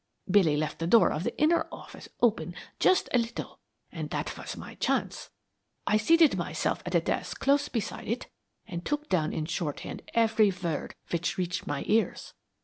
[0.31, 3.59] Billy left the door of the inner office open just a little
[3.91, 5.29] and that was my chance.
[5.85, 8.25] I seated myself at a desk close beside it
[8.67, 12.33] and took down in shorthand every word which reached my ears.